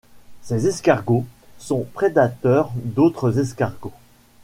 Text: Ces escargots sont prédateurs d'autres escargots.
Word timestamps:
Ces 0.41 0.65
escargots 0.65 1.27
sont 1.59 1.85
prédateurs 1.93 2.71
d'autres 2.75 3.37
escargots. 3.37 3.93